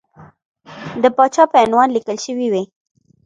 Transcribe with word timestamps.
د 1.03 1.05
پاچا 1.17 1.43
په 1.51 1.57
عنوان 1.63 1.87
لیکل 1.95 2.17
شوی 2.25 2.47
وو. 2.49 2.63